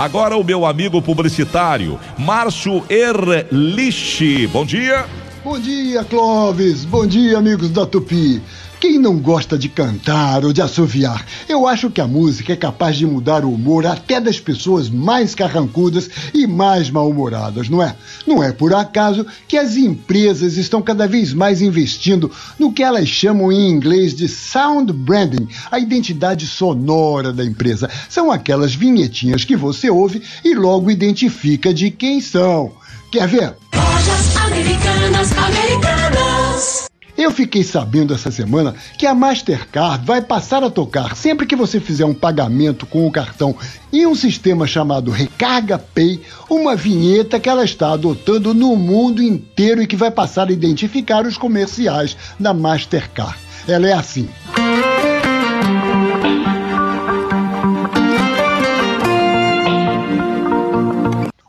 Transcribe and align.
Agora 0.00 0.34
o 0.34 0.42
meu 0.42 0.64
amigo 0.64 1.02
publicitário, 1.02 2.00
Márcio 2.16 2.82
Erlich. 2.88 4.46
Bom 4.46 4.64
dia. 4.64 5.04
Bom 5.44 5.60
dia, 5.60 6.02
Clóvis. 6.04 6.86
Bom 6.86 7.06
dia, 7.06 7.36
amigos 7.36 7.68
da 7.68 7.84
Tupi. 7.84 8.40
Quem 8.80 8.98
não 8.98 9.18
gosta 9.18 9.58
de 9.58 9.68
cantar 9.68 10.42
ou 10.42 10.54
de 10.54 10.62
assoviar? 10.62 11.26
Eu 11.46 11.66
acho 11.66 11.90
que 11.90 12.00
a 12.00 12.06
música 12.06 12.54
é 12.54 12.56
capaz 12.56 12.96
de 12.96 13.04
mudar 13.04 13.44
o 13.44 13.52
humor 13.52 13.84
até 13.84 14.18
das 14.18 14.40
pessoas 14.40 14.88
mais 14.88 15.34
carrancudas 15.34 16.08
e 16.32 16.46
mais 16.46 16.88
mal-humoradas, 16.88 17.68
não 17.68 17.82
é? 17.82 17.94
Não 18.26 18.42
é 18.42 18.52
por 18.52 18.72
acaso 18.72 19.26
que 19.46 19.58
as 19.58 19.76
empresas 19.76 20.56
estão 20.56 20.80
cada 20.80 21.06
vez 21.06 21.34
mais 21.34 21.60
investindo 21.60 22.32
no 22.58 22.72
que 22.72 22.82
elas 22.82 23.06
chamam 23.06 23.52
em 23.52 23.68
inglês 23.68 24.14
de 24.14 24.26
sound 24.26 24.94
branding, 24.94 25.46
a 25.70 25.78
identidade 25.78 26.46
sonora 26.46 27.34
da 27.34 27.44
empresa. 27.44 27.90
São 28.08 28.32
aquelas 28.32 28.74
vinhetinhas 28.74 29.44
que 29.44 29.56
você 29.56 29.90
ouve 29.90 30.22
e 30.42 30.54
logo 30.54 30.90
identifica 30.90 31.74
de 31.74 31.90
quem 31.90 32.18
são. 32.18 32.72
Quer 33.12 33.28
ver? 33.28 33.56
Lojas 33.74 34.36
Americanas, 34.36 35.32
Americanas. 35.32 36.79
Eu 37.20 37.30
fiquei 37.30 37.62
sabendo 37.62 38.14
essa 38.14 38.30
semana 38.30 38.74
que 38.96 39.06
a 39.06 39.14
Mastercard 39.14 40.06
vai 40.06 40.22
passar 40.22 40.64
a 40.64 40.70
tocar 40.70 41.14
sempre 41.14 41.44
que 41.44 41.54
você 41.54 41.78
fizer 41.78 42.06
um 42.06 42.14
pagamento 42.14 42.86
com 42.86 43.06
o 43.06 43.12
cartão 43.12 43.54
em 43.92 44.06
um 44.06 44.14
sistema 44.14 44.66
chamado 44.66 45.10
Recarga 45.10 45.78
Pay, 45.78 46.22
uma 46.48 46.74
vinheta 46.74 47.38
que 47.38 47.50
ela 47.50 47.62
está 47.62 47.92
adotando 47.92 48.54
no 48.54 48.74
mundo 48.74 49.22
inteiro 49.22 49.82
e 49.82 49.86
que 49.86 49.96
vai 49.96 50.10
passar 50.10 50.48
a 50.48 50.52
identificar 50.52 51.26
os 51.26 51.36
comerciais 51.36 52.16
da 52.38 52.54
Mastercard. 52.54 53.36
Ela 53.68 53.90
é 53.90 53.92
assim. 53.92 54.26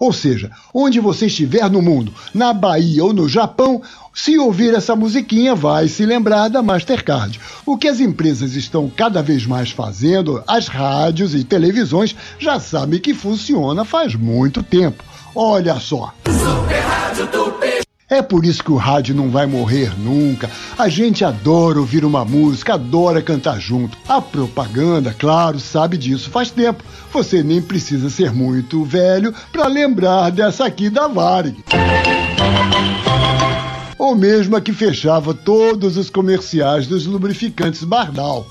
Ou 0.00 0.14
seja, 0.14 0.50
onde 0.72 0.98
você 0.98 1.26
estiver 1.26 1.70
no 1.70 1.82
mundo, 1.82 2.12
na 2.32 2.54
Bahia 2.54 3.04
ou 3.04 3.12
no 3.12 3.28
Japão, 3.28 3.82
se 4.14 4.38
ouvir 4.38 4.74
essa 4.74 4.96
musiquinha, 4.96 5.54
vai 5.54 5.86
se 5.88 6.06
lembrar 6.06 6.48
da 6.48 6.62
Mastercard. 6.62 7.38
O 7.66 7.76
que 7.76 7.86
as 7.86 8.00
empresas 8.00 8.54
estão 8.54 8.88
cada 8.88 9.22
vez 9.22 9.44
mais 9.44 9.70
fazendo, 9.70 10.42
as 10.48 10.68
rádios 10.68 11.34
e 11.34 11.44
televisões 11.44 12.16
já 12.38 12.58
sabem 12.58 12.98
que 12.98 13.12
funciona 13.12 13.84
faz 13.84 14.14
muito 14.14 14.62
tempo. 14.62 15.04
Olha 15.34 15.78
só. 15.78 16.14
É 18.10 18.20
por 18.20 18.44
isso 18.44 18.64
que 18.64 18.72
o 18.72 18.76
rádio 18.76 19.14
não 19.14 19.30
vai 19.30 19.46
morrer 19.46 19.96
nunca. 19.96 20.50
A 20.76 20.88
gente 20.88 21.24
adora 21.24 21.78
ouvir 21.78 22.04
uma 22.04 22.24
música, 22.24 22.74
adora 22.74 23.22
cantar 23.22 23.60
junto. 23.60 23.96
A 24.08 24.20
propaganda, 24.20 25.14
claro, 25.16 25.60
sabe 25.60 25.96
disso 25.96 26.28
faz 26.28 26.50
tempo. 26.50 26.82
Você 27.12 27.40
nem 27.40 27.62
precisa 27.62 28.10
ser 28.10 28.32
muito 28.32 28.84
velho 28.84 29.32
para 29.52 29.68
lembrar 29.68 30.30
dessa 30.30 30.64
aqui 30.64 30.90
da 30.90 31.06
Varig. 31.06 31.64
Ou 33.96 34.16
mesmo 34.16 34.56
a 34.56 34.60
que 34.60 34.72
fechava 34.72 35.32
todos 35.32 35.96
os 35.96 36.10
comerciais 36.10 36.88
dos 36.88 37.06
lubrificantes 37.06 37.84
Bardal. 37.84 38.44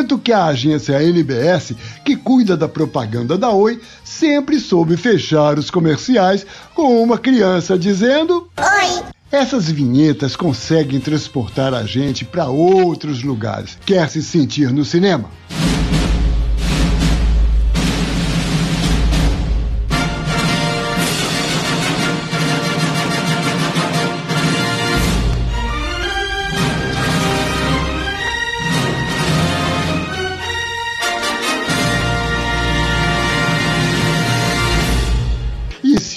Tanto 0.00 0.16
que 0.16 0.32
a 0.32 0.46
agência 0.46 1.02
NBS, 1.02 1.74
que 2.02 2.16
cuida 2.16 2.56
da 2.56 2.66
propaganda 2.66 3.36
da 3.36 3.50
Oi, 3.50 3.78
sempre 4.02 4.58
soube 4.58 4.96
fechar 4.96 5.58
os 5.58 5.70
comerciais 5.70 6.46
com 6.74 7.02
uma 7.02 7.18
criança 7.18 7.78
dizendo: 7.78 8.48
Oi! 8.56 9.04
Essas 9.30 9.70
vinhetas 9.70 10.34
conseguem 10.34 11.00
transportar 11.00 11.74
a 11.74 11.84
gente 11.84 12.24
para 12.24 12.46
outros 12.46 13.22
lugares. 13.22 13.76
Quer 13.84 14.08
se 14.08 14.22
sentir 14.22 14.72
no 14.72 14.86
cinema? 14.86 15.28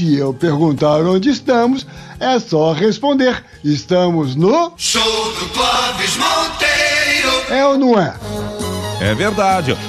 Se 0.04 0.18
eu 0.18 0.34
perguntar 0.34 1.00
onde 1.06 1.30
estamos, 1.30 1.88
é 2.20 2.38
só 2.38 2.74
responder: 2.74 3.42
estamos 3.64 4.36
no. 4.36 4.74
Show 4.76 5.02
do 5.40 5.46
Clóvis 5.50 6.18
Monteiro. 6.18 7.44
É 7.50 7.66
ou 7.66 7.78
não 7.78 7.98
é? 7.98 8.14
É 9.00 9.16
verdade. 9.16 9.78